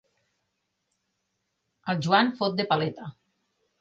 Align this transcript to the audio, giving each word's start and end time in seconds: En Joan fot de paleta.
En 1.93 2.01
Joan 2.07 2.33
fot 2.41 2.57
de 2.63 2.67
paleta. 2.73 3.07